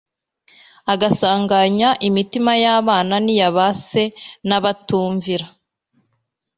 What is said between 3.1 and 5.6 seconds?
n'iya ba se, n'abatumvira